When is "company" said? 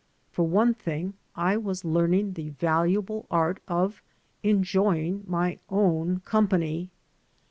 6.21-6.89